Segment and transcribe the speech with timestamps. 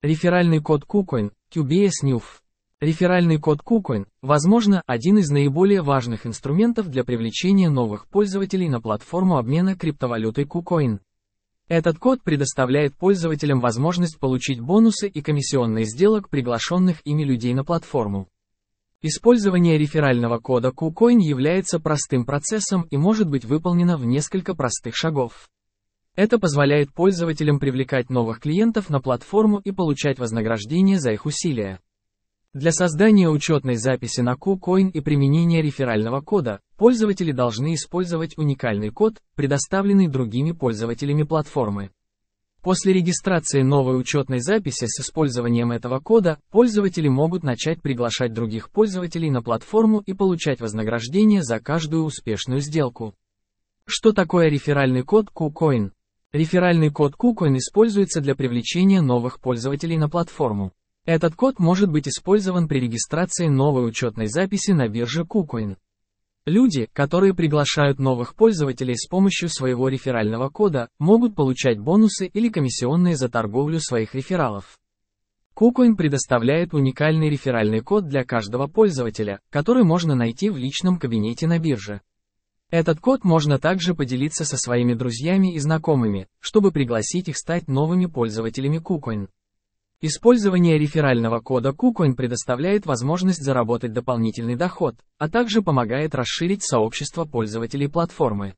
[0.00, 2.22] Реферальный код KuCoin, QBS New.
[2.80, 9.38] Реферальный код KuCoin, возможно, один из наиболее важных инструментов для привлечения новых пользователей на платформу
[9.38, 11.00] обмена криптовалютой KuCoin.
[11.66, 18.28] Этот код предоставляет пользователям возможность получить бонусы и комиссионные сделок приглашенных ими людей на платформу.
[19.02, 25.48] Использование реферального кода KuCoin является простым процессом и может быть выполнено в несколько простых шагов.
[26.18, 31.78] Это позволяет пользователям привлекать новых клиентов на платформу и получать вознаграждение за их усилия.
[32.52, 39.22] Для создания учетной записи на KuCoin и применения реферального кода, пользователи должны использовать уникальный код,
[39.36, 41.92] предоставленный другими пользователями платформы.
[42.62, 49.30] После регистрации новой учетной записи с использованием этого кода, пользователи могут начать приглашать других пользователей
[49.30, 53.14] на платформу и получать вознаграждение за каждую успешную сделку.
[53.84, 55.92] Что такое реферальный код KuCoin?
[56.32, 60.72] Реферальный код KuCoin используется для привлечения новых пользователей на платформу.
[61.06, 65.76] Этот код может быть использован при регистрации новой учетной записи на бирже KuCoin.
[66.44, 73.16] Люди, которые приглашают новых пользователей с помощью своего реферального кода, могут получать бонусы или комиссионные
[73.16, 74.78] за торговлю своих рефералов.
[75.56, 81.58] KuCoin предоставляет уникальный реферальный код для каждого пользователя, который можно найти в личном кабинете на
[81.58, 82.02] бирже.
[82.70, 88.04] Этот код можно также поделиться со своими друзьями и знакомыми, чтобы пригласить их стать новыми
[88.04, 89.28] пользователями KuCoin.
[90.02, 97.88] Использование реферального кода KuCoin предоставляет возможность заработать дополнительный доход, а также помогает расширить сообщество пользователей
[97.88, 98.54] платформы.